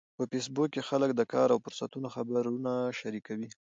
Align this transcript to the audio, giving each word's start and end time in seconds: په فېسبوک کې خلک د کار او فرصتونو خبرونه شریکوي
په 0.17 0.23
فېسبوک 0.31 0.69
کې 0.73 0.81
خلک 0.89 1.09
د 1.15 1.21
کار 1.33 1.47
او 1.53 1.61
فرصتونو 1.65 2.07
خبرونه 2.15 2.71
شریکوي 2.99 3.49